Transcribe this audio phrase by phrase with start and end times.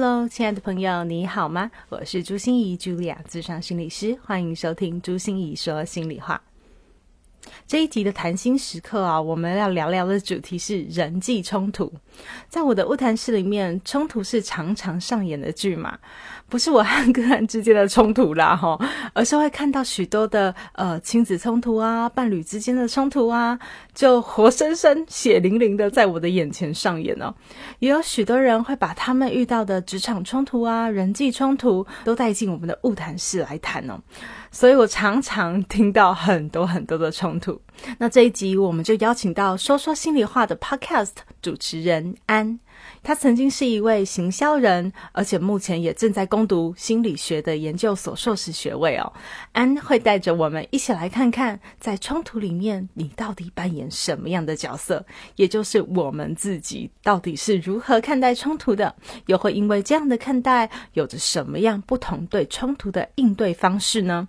[0.00, 1.72] Hello，亲爱的朋友，你好吗？
[1.88, 6.40] 我是朱心怡，Julia，智商心理师，欢迎收听朱心怡说心里话。
[7.66, 11.92] 这一集的谈心时刻啊，我们要聊聊的主题是人际冲突。
[12.48, 15.98] 在我的物谈室里面，冲突是常常上演的剧嘛，
[16.48, 18.78] 不是我和个人之间的冲突啦，哈，
[19.12, 23.58] 而是会看到许多的呃亲子冲突啊，伴侣之间的冲突啊，
[23.94, 27.34] 就活生生、血淋淋的在我的眼前上演哦。
[27.78, 34.00] 也有许多人会把他们遇到的职场冲突啊、人际冲突都带进我们的物谈室来谈哦。
[34.50, 37.60] 所以我常常听到很多很多的冲突。
[37.98, 42.58] 那这一集我们就邀请到说说心里话的 Podcast 主持人安。
[43.02, 49.12] 他曾经是一位行销人，而且目前也正在攻读心理学的研究所硕士学位哦。
[49.52, 55.04] 安会带着我们一起来看看，在冲突里面你到底扮演什么样的角色，
[55.36, 58.94] 也就是我们自己到底是如何看待冲突的，
[59.26, 64.26] 又会因为这样的看待，有着什么样不同对冲突的应对方式呢？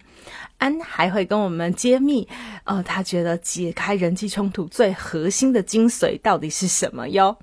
[0.58, 2.28] 安还会跟我们揭秘，
[2.66, 7.36] 呃，他觉得解开人际冲突最核心的精髓到底是什么哟？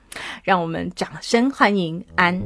[0.42, 2.40] 让我们掌声欢迎安。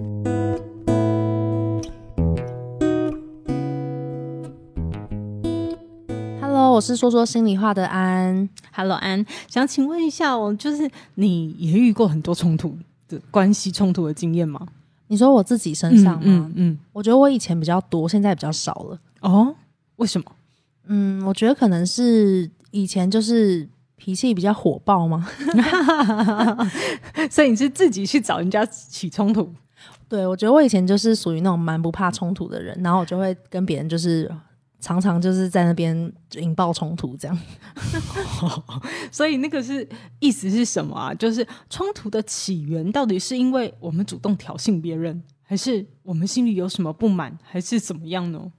[6.41, 8.49] Hello，我是说说心里话的安。
[8.73, 12.77] Hello，安，想请问一下，我，就是你也遇过很多冲突
[13.09, 14.67] 的关系冲突的经验吗？
[15.09, 16.21] 你说我自己身上吗？
[16.23, 18.99] 嗯嗯，我觉得我以前比较多，现在比较少了。
[19.23, 19.55] 哦，
[20.01, 20.25] 为什么？
[20.87, 25.29] 嗯，我觉得可能是以前就是脾气比较火爆嘛，
[27.31, 29.55] 所以你是自己去找人家起冲突。
[30.09, 34.29] 对，我觉得我以前就是属于那种蛮不怕冲突的人，然后我就会跟别人就是
[34.81, 37.39] 常常就是在那边引爆冲突这样。
[39.13, 39.87] 所以那个是
[40.19, 41.15] 意思是什么啊？
[41.15, 48.51] 就是冲突的起源到底是因为我们主动挑衅别人，还是我们心里有什么不满，还是怎么样呢？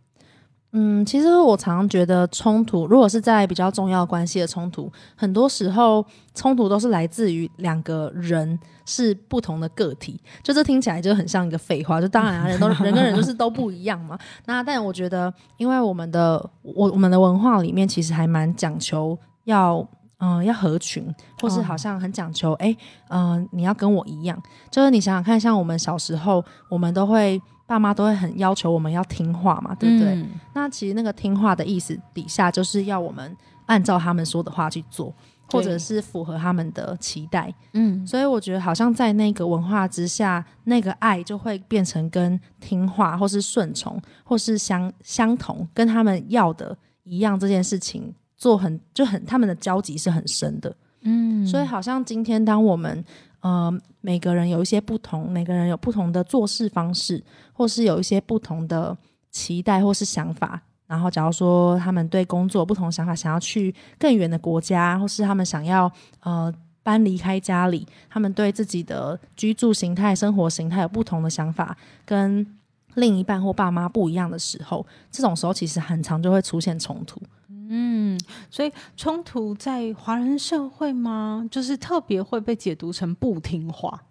[0.73, 10.17] 嗯，其实我常常觉得冲突，如果是在比较重要关系的冲突，很多时候冲突都是来自于两个人是不同的个体。
[10.41, 14.17] 就这听起来就很像一个废话，就当然人都 人跟人就是都不一样嘛。
[14.45, 19.85] 那但我觉得，因为我们的我我们的文化里面其实还蛮讲求要
[20.19, 22.73] 嗯要合群，或是好像很讲求哎
[23.09, 24.41] 嗯你要跟我一样。
[24.69, 27.41] 就是你想想看，像我们小时候，我们都会。
[27.71, 30.25] 爸妈都会很要求我们要听话嘛，对不对？
[30.53, 33.33] 那其实那个听话的意思底下就是要我们
[33.65, 35.13] 按照他们说的话去做，
[35.49, 37.53] 或者是符合他们的期待。
[37.71, 47.39] 嗯，所以我觉得好像在那个文化之下，那个爱就会变成跟听话，或是顺从，或是相相同，跟他们要的一样。
[47.39, 50.75] 这件事情做很就很他们的交集是很深的。
[51.03, 53.01] 嗯，所以好像今天当我们。
[53.41, 58.97] 呃，每个人有一些不同，每个人有不同的做事方式，或是有一些不同的
[59.29, 60.61] 期待或是想法。
[60.87, 66.53] 然后，假如说他们对工作不同想法，想要去更远的国家，或是他们想要呃
[66.83, 72.45] 搬离开家里，他们对自己的居住形态、生活形态有不同的想法，跟
[72.95, 77.21] 另一半或爸妈不一样的时候，这种时候其实很常就会出现冲突。
[77.73, 81.47] 嗯，所以冲突在华人社会吗？
[81.49, 84.03] 就是特别会被解读成不听话。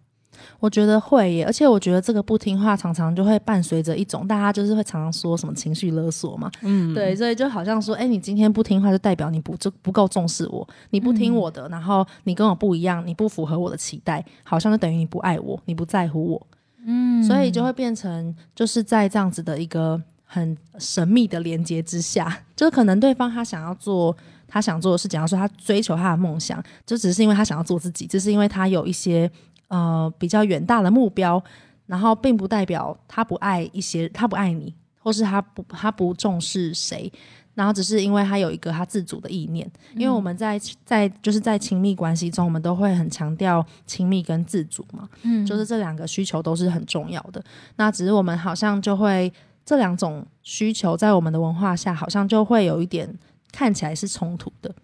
[0.58, 6.50] 我觉得会耶，而且我觉得这个不听话常常就会伴随着一种大家就是会常常说什么情绪勒索嘛。
[6.62, 16.46] 嗯，对，所以就好像说，哎，你今天不听话，就代表你不就不够重视我，你不听我的，然后你跟我不一样，你不符合我的期待，好像就等于你不爱我，你不在乎我。
[16.86, 20.00] 嗯，所以就会变成就是在这样子的一个。
[20.32, 24.16] 很神秘的连接之下， 就是可能对方他想要做
[24.46, 29.28] 他想做的事，假如说他追求他的梦想，就只是因为他想要做自己，只是因为他有一些
[29.66, 31.42] 呃比较远大的目标，
[31.86, 37.12] 然后并不代表他不爱一些，他不爱你，或是他不他不重视谁，
[37.54, 39.68] 然后只是因为他有一个他自主的意念。
[39.96, 47.44] 因为我们在在就是在亲密关系中，我们都会很强调亲密跟自主嘛，嗯，就是这两个需求都是很重要的。
[47.74, 49.32] 那只是我们好像就会。
[49.70, 53.08] 这两种需求在我们的文化下，好像就会有一点
[53.52, 54.74] 看起来是冲突的。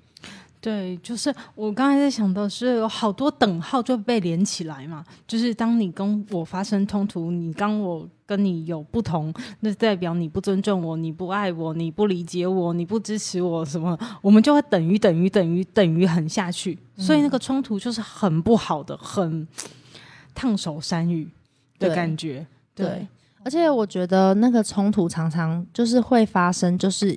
[0.61, 5.05] 对，就是我刚才在想到是，有好多等号就被连起来嘛。
[5.27, 16.79] 就是当你跟我发生冲突，你刚我跟你有不同，那代表你不尊重我，你不爱我，你不理解我，你不支持我，什么，我们就会等于等于等于等于很下去。
[16.97, 19.49] 所以那个冲突就是很不好的，很
[20.33, 21.29] 烫手山芋
[21.81, 22.47] 的感觉。
[22.73, 23.09] 对，
[23.47, 27.17] 而且我觉得那个冲突常常就是会发生，就是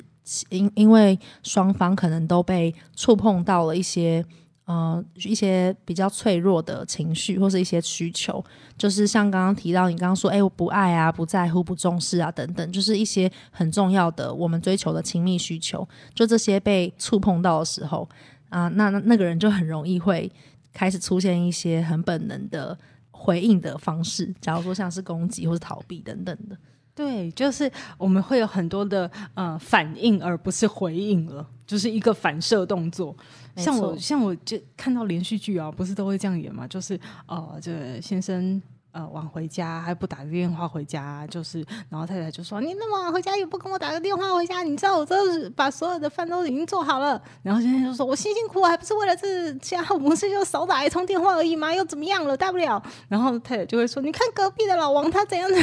[0.49, 4.23] 因因为双方可能都被触碰到了一些
[4.65, 8.45] 呃一些比较脆弱的情绪或是一些需求，
[8.77, 18.07] 就是像刚刚提到你刚刚说，哎，我不爱啊，不在乎，不重视啊，等等，就是一些很重要的我们追求的亲密需求，就这些被触碰到的时候
[18.49, 20.31] 啊，那那个人就很容易会
[20.71, 22.77] 开始出现一些很本能的。
[23.21, 26.57] 回应的方式，假如说像是攻击或是逃避等等的，
[26.95, 33.13] 对，就是我们会有很多的呃反应，而不是回应了，就是一个反射动作。
[33.57, 36.65] 像我像我就看到连续剧啊，不是都会这样演嘛？
[36.65, 38.61] 就是呃，这先生。
[38.91, 52.35] 呃，晚回家还不打个电话回家，就是，然后太太就说：“你那么晚回家也不跟我打个电话回家，你知道我这是把所有的饭都已经做好了。”然后先生就说：“我辛辛苦苦还不是为了这家务事，就少打一通电话而已嘛，又怎么样了？
[52.35, 55.57] 大不了。”然后太太就会说：“你看隔壁的老王他怎样的？”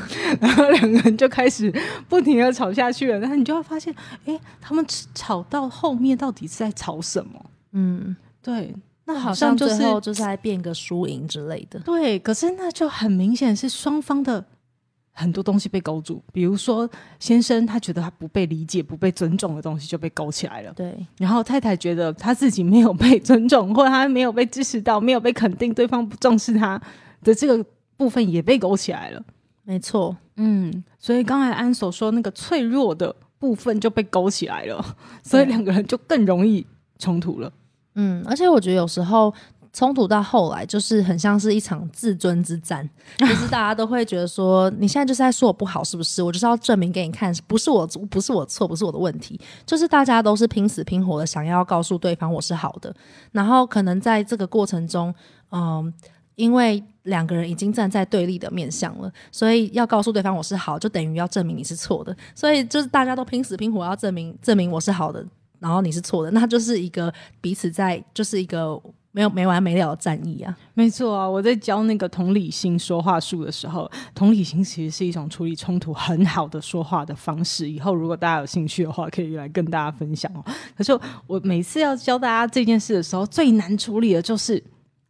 [0.40, 1.72] 然后两个人就开始
[2.08, 3.18] 不停的吵下去了。
[3.20, 4.84] 然后你就会发现，哎，他们
[5.14, 7.46] 吵到后面到底是在吵什么？
[7.72, 8.74] 嗯，对。
[9.06, 11.80] 那好像最后就是在变个输赢之类的。
[11.80, 14.44] 对，可是那就很明显是双方的
[15.12, 16.88] 很多东西被勾住，比如说
[17.18, 20.72] 先生他觉得他不被理解、不被尊重的东西就被勾起来了。
[20.74, 26.80] 对，然后太太觉得他自己没有被尊重，或者他没有被支持到，没有被肯定，对方不重视他
[27.22, 27.64] 的这个
[27.96, 29.22] 部分也被勾起来了。
[29.62, 36.66] 没错，嗯，所以刚才安所说那个脆弱的部分就被勾起来了，所以两个人就更容易
[36.98, 37.52] 冲突了。
[37.96, 39.34] 嗯，而且我觉得有时候
[39.72, 42.88] 冲突到后来，就是很像是一场自尊之战，
[43.18, 46.22] 就是大家都会觉得说，你现在就是在说我不好，是不是？
[46.22, 52.94] 我就是要证明给你看，不是我，不是我错，不是我的问题，就是大家都是拼死拼活的想要告诉对方我是好的，
[53.32, 55.14] 然后可能在这个过程中，
[55.50, 55.92] 嗯，
[56.36, 65.24] 因为两个人已经站在对立的面向了，所以要告诉对方我是好，就等于要证明你是错的，所以就是大家都拼死拼活要证明证明我是好的。
[65.58, 68.80] 然后你是错的， 那就是一个彼此在，就是一个
[69.12, 70.54] 没有没完没了的战役啊！
[70.74, 77.70] 没错啊，我在教那个同理心说话术的时候，同理心其实是一种处理冲突很好的说话的方式。
[77.70, 80.44] 以后如果大家有兴趣的话，可以来跟大家分享哦。
[80.76, 80.92] 可是
[81.26, 84.62] 我每次要教大家这件事的时候，最难处理的就是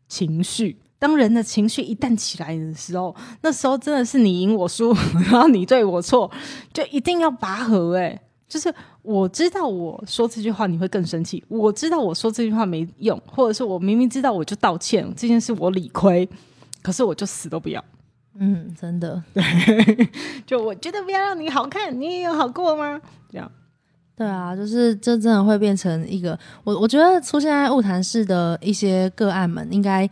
[0.09, 0.77] 情绪。
[0.99, 4.95] 当人的情绪一旦起来的时候，那时候真的是你赢我输，
[5.31, 6.31] 然后你对我错，
[6.73, 8.23] 就一定要拔河哎。
[8.49, 8.73] 就是
[9.07, 16.29] 我知道我说这句话你会更生气，我知道我说这句话没用，或者是我明明知道我就道歉这件事我理亏，
[16.83, 17.83] 可是我就死都不要。
[18.39, 19.43] 嗯，真的，对，
[20.45, 23.01] 就我觉得不要让你好看，你也有好过吗？
[23.31, 23.51] 这样，
[24.17, 30.07] 对啊，就是这真的会变成一个我我觉得出现在物谈室的一些个案们，应该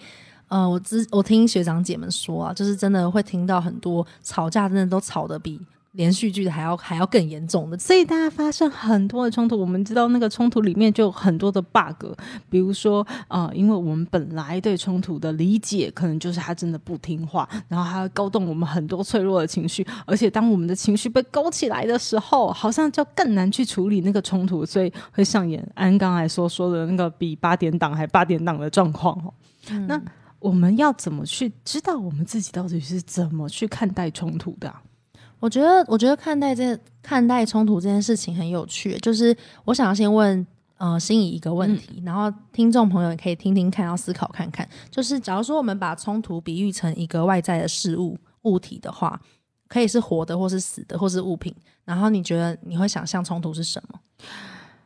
[0.48, 5.60] 呃，我之我听学长姐们说啊，就是真的会听到很多吵架，真的都吵得比。
[5.94, 9.58] 连续剧还要还要更严重的，所以大家发生很多的冲突。
[9.58, 12.06] 我们知道那个冲突里面就有很多的 bug，
[12.50, 29.32] 比如说啊，因为我们本来对冲突的理解可能就是他真的不听话，然后他会勾动我们很多脆弱的情绪，而且当我们的情绪被勾起来的时候，好像就更难去处理那个冲突，所以会上演安刚才说说的那个比八点档还八点档的状况哦。
[29.86, 30.00] 那
[30.40, 34.74] 我们要怎么去知道我们自己到底是怎么去看待冲突的？
[35.44, 38.96] 我觉得，我觉得看待这看待冲突这件事情很有趣。
[39.00, 39.36] 就是
[39.66, 40.46] 我想要先问
[40.78, 44.66] 呃心仪一个问题，然后听众朋友也可以听听看，要思考看看。
[44.90, 49.20] 就是假如说我们把冲突比喻成一个外在的事物物体的话，
[49.68, 51.54] 可以是活的，或是死的，或是物品。
[51.84, 54.00] 然后你觉得你会想象冲突是什么？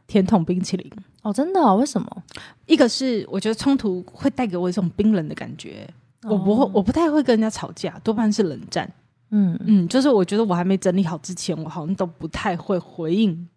[0.08, 0.90] 甜筒冰淇淋
[1.22, 1.76] 哦，真的？
[1.76, 2.22] 为什么？
[2.66, 5.88] 一个是我觉得冲突会带给我一种冰冷的感觉，
[6.24, 8.92] 我不会，我不太会跟人家吵架，多半是冷战。
[9.30, 13.48] 嗯嗯，就是我觉得我还没整理好之前，我好像都不太会回应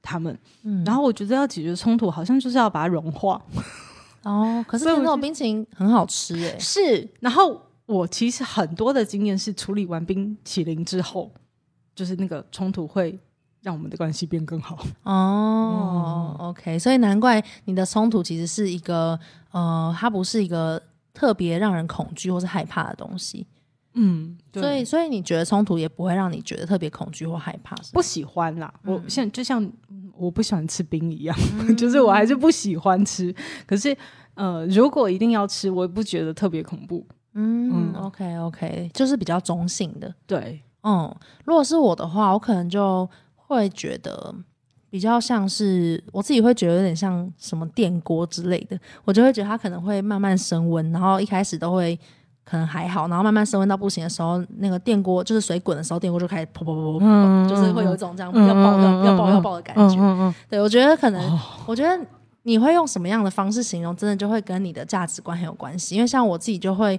[0.00, 0.38] 他们。
[0.62, 3.40] 嗯，然后我觉得要解决冲突，好像就是要把它融化。
[4.22, 6.56] 哦，可是那种冰淇淋很好吃诶。
[6.58, 11.30] 是，然后我其实很多的经验是处理完冰淇淋之后，
[11.94, 13.18] 就是那个冲突会
[13.62, 14.84] 让我们的关系变更好。
[15.04, 19.18] 哦，OK，所以难怪你的冲突其实是一个
[19.52, 20.80] 呃，它不是一个
[21.14, 23.46] 特别让人恐惧或是害怕的东西。
[23.98, 27.74] 嗯，所以所以你觉得冲突也不会让你觉得特别恐惧或害怕？
[27.92, 28.72] 不喜欢啦。
[28.84, 29.66] 我现在就像
[30.16, 31.36] 我不喜欢吃冰一样，
[31.76, 33.34] 就是我还是不喜欢吃。
[33.66, 33.96] 可是
[34.34, 37.06] 呃，如果一定要吃，我也不觉得特别恐怖。
[37.32, 40.14] 嗯，OK OK，就是比较中性的。
[40.26, 44.34] 对，嗯，如果是我的话，我可能就会觉得
[44.90, 51.98] 比较像是我自己会觉得有点像什么电锅之类的，我就会觉得它可能会慢慢升温，然后一开始都会
[52.48, 59.96] 可能还好，然后慢慢升温到不行的时候，那个电锅就是水滚的时候，电锅就开始噗噗噗噗噗，就是会有一种这样要爆要要爆要爆的感觉。
[59.96, 62.00] 嗯嗯，对我觉得可能，我觉得
[62.44, 65.96] 你会用什么样的方式形容，真的就会跟你的价值观很有关系。
[65.96, 66.98] 因为像我自己就会。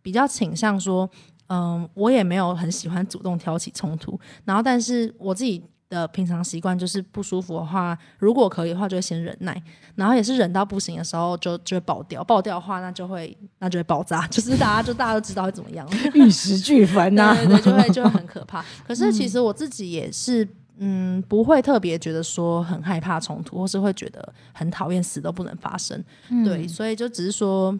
[0.00, 1.10] 比较倾向说，
[1.48, 9.62] 嗯，我也没有很喜欢主动挑起冲突，然后，但是我自己的平常习惯就是不舒服的话，如果可以的话，就会先忍耐，
[9.94, 18.64] 然后也是忍到不行的时候，就就会爆掉，爆掉的话，那就会那就会爆炸， 就是大家就大家都知道会怎么样，玉石俱焚呐， 对对，就会就会很可怕。
[18.86, 20.46] 可是其实我自己也是，
[20.78, 26.04] 嗯，不会特别觉得说很害怕冲突，或是会觉得很讨厌死都不能发生，
[26.44, 27.78] 对，所以就只是说。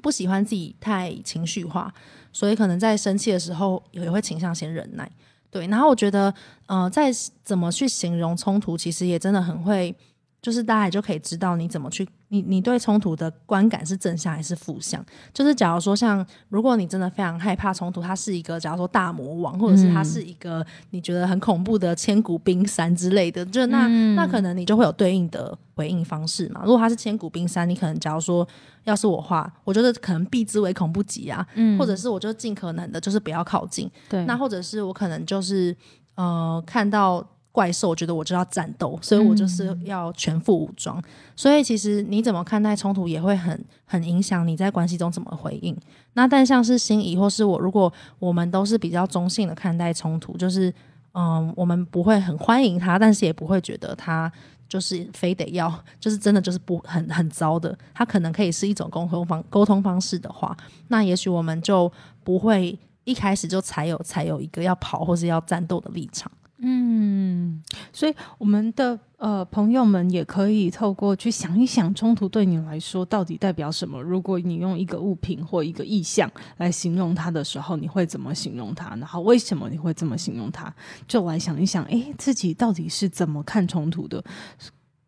[0.00, 1.92] 不喜欢自己太情绪化，
[2.32, 5.10] 所以可能在生气的时候也会倾向先忍耐。
[5.50, 6.32] 对，然后我觉得，
[6.66, 7.10] 呃，在
[7.42, 9.94] 怎么去形容冲突，其实也真的很会。
[10.40, 15.04] 就是大家也就可以知道你怎么去，你你对冲突的观感是正向还是负向？
[15.34, 26.62] 就是假如说像如果你真的非常害怕冲突，它是一个假如说大魔王，或者是它是一个你觉得很恐怖的千古冰山之类的，就那那可能你就会有对应的回应方式嘛。
[26.64, 28.46] 如果它是千古冰山，你可能假如说
[28.84, 31.44] 要是我话，我觉得可能避之唯恐不及啊，
[31.76, 33.90] 或者是我就尽可能的就是不要靠近。
[34.08, 35.76] 对，那或者是我可能就是
[36.14, 37.26] 呃看到。
[37.50, 41.02] 怪兽，我觉得我就要战斗，所以我就是要全副武装。
[41.34, 45.76] 所以其实你怎么看待冲突，也会很很影响你在关系中怎么回应。
[46.12, 50.72] 那但像是心仪或是我，如果我们都是比较中性的看待冲突，就是
[51.12, 54.30] 嗯，我们不会很欢迎他，但是也不会觉得他
[54.68, 57.76] 就是非得要，就是真的就是不很很糟的。
[57.94, 60.56] 他可能可以是一种沟通方沟通方式的话，
[60.88, 61.90] 那也许我们就
[62.22, 66.30] 不会一开始就才有才有一个要跑或是要战斗的立场。
[66.60, 67.62] 嗯，
[67.92, 74.02] 所以我们的呃朋友们也可以透过去想一想，冲突对你来说到底代表什么？
[74.02, 78.88] 如果你用一个物品或一个意象来形容它的时候，你会怎么形容它？
[78.96, 80.74] 然后为什么你会这么形容它？
[81.06, 84.24] 就来想一想，哎，自己到底是怎么看冲突的？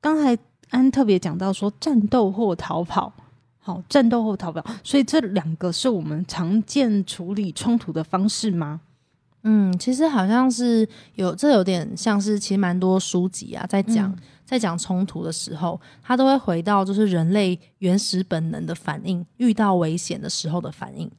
[0.01, 0.39] 刚才
[0.69, 3.13] 安特别讲到说，战斗或逃跑，
[3.59, 8.83] 好，战斗或逃跑，所以这两个是我们常见处理冲突的方式吗？
[9.43, 21.11] 嗯，其实好像是有，这有点像是，其实蛮多书籍啊，在讲在讲冲突的时候，他都会回到就是人类原始本能的反应，遇到危险的时候的反应。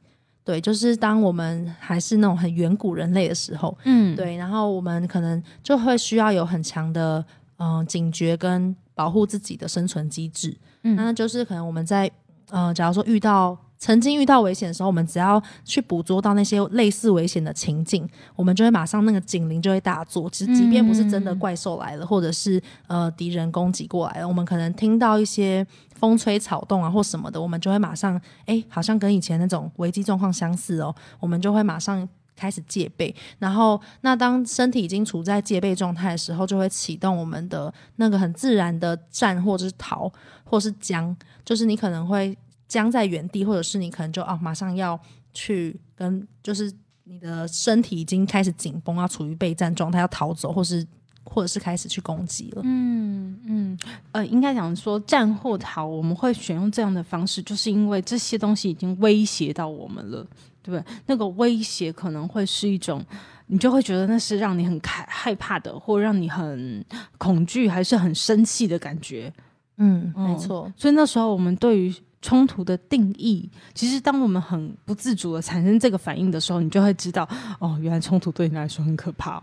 [0.44, 7.24] 对，就是当我们还是那种很远古人类的时候，嗯，对，然后我们可能就会需要有很强的
[7.58, 10.56] 嗯警觉跟保护自己的生存机制。
[10.84, 12.10] 嗯，那就是可能我们在
[12.50, 13.58] 呃，假如说遇到。
[13.82, 20.30] 曾经遇到危险的时候，我们只要去捕捉到那些类似危险的情境，我们就会马上那个警铃就会大作。
[20.30, 33.12] 其实，即便不是真的怪兽来了，或者是呃敌人攻击过来了，我们可能听到一些风吹草动啊或什么的，我们就会马上哎，好像跟以前那种危机状况相似哦，我们就会马上开始戒备。
[33.40, 40.08] 然后，那当身体已经处在戒备状态的时候，就会启动我们的那个很自然的战或者是逃
[40.44, 42.38] 或是僵，就是你可能会。
[42.72, 44.98] 僵在原地，或者是你可能就啊，马上要
[45.34, 46.72] 去跟，就是
[47.04, 50.86] 你的身体已经开始紧绷，要处于备战状态，要逃走，或是
[51.22, 52.62] 或者是开始去攻击了。
[52.64, 53.78] 嗯嗯，
[54.12, 60.26] 呃，应该讲说战后逃，我们会选用这样的方式，就是因为这些东西已经威胁到我们了，
[60.62, 60.94] 对不对？
[61.04, 63.04] 那个威胁可能会是一种，
[63.48, 66.82] 你就会觉得那是让你很害害怕的，或让你很
[67.18, 69.30] 恐惧，还是很生气的感觉。
[69.76, 70.72] 嗯，没错。
[70.74, 79.42] 所以那时候我们对于冲突的定义，其实当我们很不自主的产生这个反应的时候，你就会知道，哦，原来冲突对你来说很可怕哦，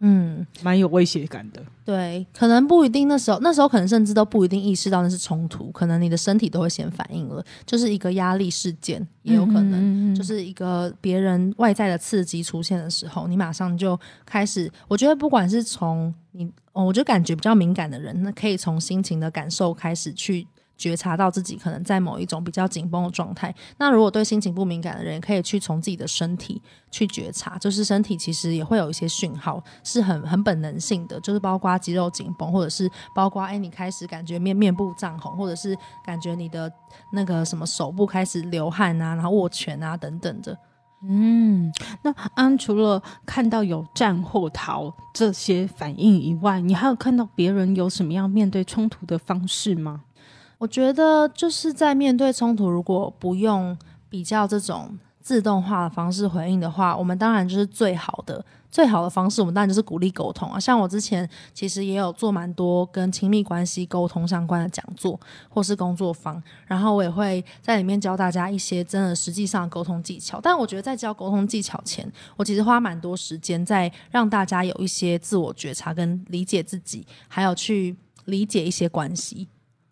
[0.00, 1.62] 嗯，蛮有威胁感的。
[1.84, 14.70] 对，可能不一定那时候，那时候可能甚至都不一定意识到那是冲突，可能你的身体都会先反应了，就是一个压力事件，也有可能就是一个别人外在的刺激出现的时候，你马上就开始。
[14.88, 20.44] 我觉得不管是从你，哦，我就感觉比较敏感的人，那可以从心情的感受开始去。
[20.80, 23.54] 觉察到自己可能在某一种比较紧绷的状态。
[23.76, 26.60] 那如果对心情不敏感的人，可以去从自己的身体
[26.90, 36.72] 去觉察，就是身体其实也会有一些讯号，是很很本能性的，就是包括肌肉紧绷，或者是包括哎你开始感觉面面部涨红，或者是感觉你的
[37.12, 40.56] 那个什么手部开始流汗啊，然后握拳啊等等的。
[41.02, 41.72] 嗯，
[42.02, 50.02] 那安除了看到有战或逃这些反应以外，你还有看到别人有什么样面对冲突的方式吗？
[50.60, 53.74] 我觉得就是在面对冲突，如果不用
[54.10, 58.44] 比较这种自动化的方式回应的话，我们当然就是最好的。
[58.70, 60.60] 最好的方式，我们当然就是鼓励沟通啊。
[60.60, 70.38] 像我之前其实也有做蛮多跟亲密关系沟通相关的讲座或是工作坊，然后我也会在里面教大家一些真的实际上沟通技巧。
[70.40, 79.48] 但我觉得在教沟通技巧前，我其实花蛮多时间在让大家有一些自我觉察跟理解自己，还有去理解一些关系。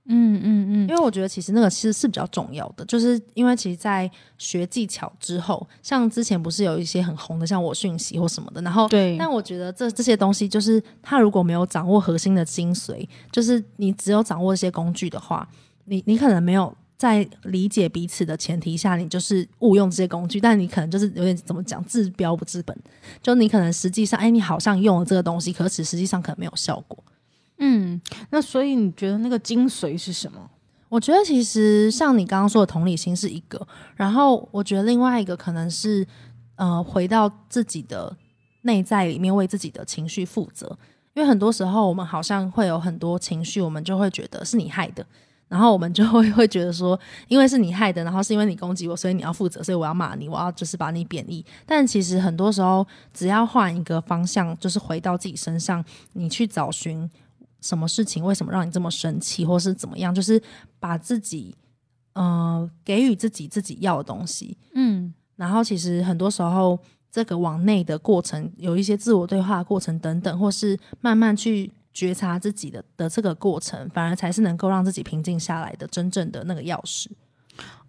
[0.08, 15.46] 嗯嗯嗯，因为我觉得其实那个其实是比较重要的，就是因为其实，在学技巧之后，像之前不是有一些很红的，像我讯息或什么的，然后对，但我觉得这这些东西，就是他如果没有掌握核心的精髓，就是你只有掌握一些工具的话，
[15.84, 22.74] 你你可能没有在理解彼此的前提下，你就是误用这些工具，但你可能就是有点怎么讲治标不治本，
[23.22, 26.98] 就你可能实际上，哎，你好像用了这个东西，可是实际上可能没有效果。
[27.58, 28.00] 嗯，
[28.30, 30.50] 那所以你觉得那个精髓是什么？
[30.88, 36.06] 我觉得其实像你刚刚说的同理心是一个，然后我觉得另外一个可能是
[36.56, 38.16] 呃回到自己的
[38.62, 40.78] 内在里面，为自己的情绪负责。
[41.14, 45.04] 因为很多时候我们好像会有很多情绪，我们就会觉得是你害的，
[45.48, 51.44] 然后我们就会会觉得说，因为是你害的，然后是因为你攻击我，所以你要负责，所以我要骂你，我要就是把你贬义。
[51.66, 57.10] 但其实很多时候，只要换一个方向，就是回到自己身上，你去找寻。
[57.60, 60.14] 什么事情为什么让你这么生气，或是怎么样？
[60.14, 60.40] 就是
[60.78, 61.54] 把自己，
[62.12, 65.12] 呃，给予自己自己要的东西，嗯。
[65.36, 66.78] 然后其实很多时候，
[67.10, 77.06] 这个往内的过程，有一些自我对话的过程等等，或是慢慢去觉察自己的的这个过程，反而才是能够让自己平静下来的真正的那个钥匙。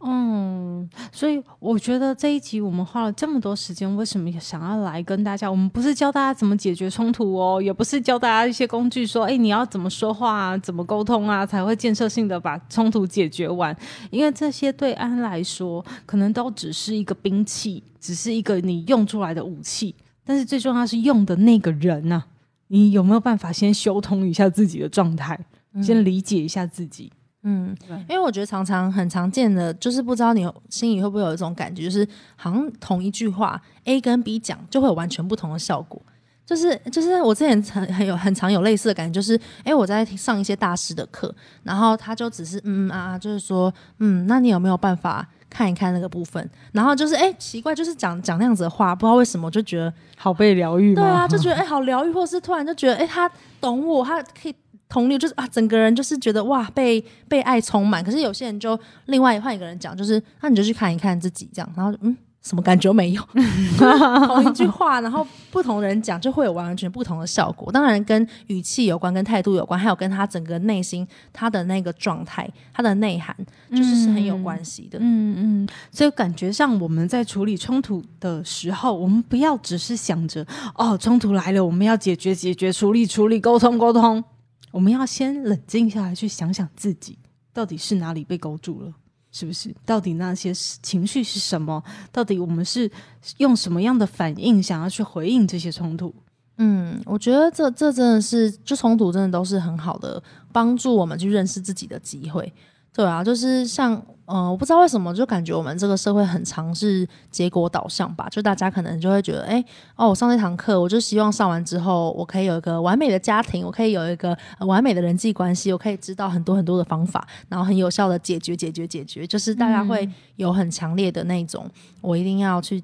[0.01, 5.51] 嗯，所以我觉得这一集我们花了这么多时间，为什么想要来跟大家？
[5.51, 13.75] 我们不是教大家怎么解决冲突哦，也不是教大家一些工具，说哎你要怎么说话啊，怎么沟通啊，才会建设性的把冲突解决完。
[14.09, 19.93] 因为这些对安来说，可能都只是一个兵器，只是一个你用出来的武器。
[20.23, 22.23] 但是最重要是用的那个人呢，
[22.67, 25.37] 你有没有办法先修通一下自己的状态，
[25.83, 27.11] 先理解一下自己？
[27.43, 27.73] 嗯，
[28.09, 36.01] 因为我觉得常常很常见的，就是不知道你心里会不会有一种感觉，就是好像同一句话 A 跟 B 讲，就会有完全不同的效果。
[36.45, 46.49] 就是就是我之前很很有很常有类似的感觉，就是哎我在上一些大师的课，然后他就只是嗯啊，就是说嗯，那你有没有办法看一看那个部分？
[46.71, 50.93] 然后就是哎奇怪，就是讲讲那样子的话，不知道为什么就觉得好被疗愈。
[50.95, 54.55] 对啊，就觉得哎好疗愈，或是突然就觉得哎他懂我，他可以。
[54.89, 58.03] 同理，就是啊，整个人就是觉得哇，被被爱充满。
[58.03, 63.21] 可是有些人就另外换一个人讲，就是那你就去看一看自己这样，然后嗯，什么感觉没有？
[63.77, 67.71] 同一句话，然后不同人讲就会有完完全不同的效果。
[67.71, 73.35] 当然跟语气有关，跟态度有关，还有跟他整个内心他的那个状态、他的内涵，
[73.69, 74.97] 就是是很有关系的。
[74.99, 84.23] 嗯嗯，所以感觉上我们在处理冲突的时候，我们不要只是想着哦，冲突来了，我们要解决、解决、处理、处理、沟通、沟通。
[84.71, 87.17] 我们要先冷静下来，去想想自己
[87.53, 88.93] 到底是哪里被勾住了，
[89.31, 89.75] 是不是？
[89.85, 91.83] 到底那些情绪是什么？
[92.11, 92.89] 到底我们是
[93.37, 96.13] 用什么样的反应想要去回应这些冲突？
[96.57, 102.53] 嗯，我觉得这这真的是，就冲突真的都是很好的帮助我们去认识自己的机会。
[102.91, 108.27] 对啊，就是像，呃，我不知道为什么，就感觉我们这个社会很常是结果导向吧。
[108.29, 109.63] 就大家可能就会觉得，哎，
[109.95, 119.25] 哦，我上那堂课，我就希望上完之后，我可以有一个完美的家庭，我可以有一个完美的人际关系，我可以知道很多很多的方法，然后很有效的解决、解决、解决。
[119.25, 121.69] 就是大家会有很强烈的那种，
[122.01, 122.83] 我一定要去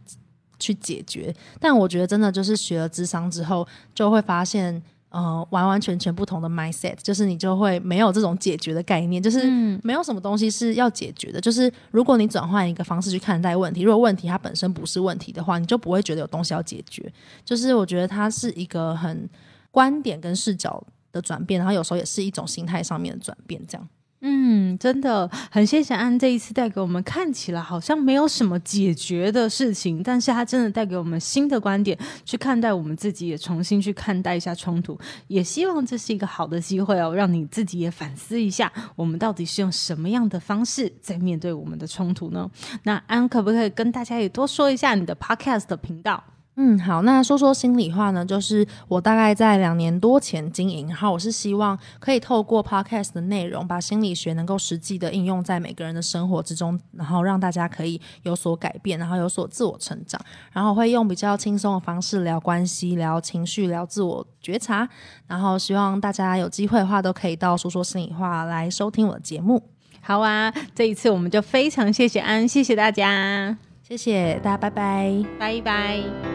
[0.59, 1.35] 去解决。
[1.59, 4.81] 但我觉得真的就是学了智商之后，就会发现。
[5.15, 9.49] 呃，完完全全不同的 mindset，就是你就会没有这种解决的概念，就是
[9.81, 11.39] 没有什么东西是要解决的。
[11.39, 17.09] 就是如果你转换一个方式去看待问题，如果问题它本身不是问题的话，你就不会觉得有东西要解决。
[17.45, 19.29] 就是我觉得它是一个很
[19.71, 23.87] 观点跟视角的转变，然后有时候也是一种心态上面的转变，这样。
[24.27, 34.97] 嗯，真的很谢谢安这一次带给我们看起来好像没有什么解决的事情，但是他真的带给我们新的观点去看待我们自己，也重新去看待一下冲突。
[35.27, 42.49] 也希望这是一个好的机会哦，让你自己也反思一下，我们到底是用什么样的方式在面对我们的冲突呢？
[42.81, 46.23] 那安可不可以跟大家也多说一下你的 podcast 频道？
[46.57, 60.17] 嗯，好，那说说心里话呢，就是我大概在两年多前经营，然后我是希望可以透过 podcast 的内容，把心理学能够实际的应用在每个人的生活之中，然后让大家可以有所改变，然后有所自我成长，
[60.53, 64.87] 然后会用比较轻松的方式聊关系、聊情绪、聊自我觉察，
[65.27, 69.61] 然后希望大家有机会的话都可以到说说心里话来收听我的节目。
[69.99, 76.34] 好啊，这一次我们就非常谢谢安，谢谢大家，谢谢大家，拜拜，拜拜。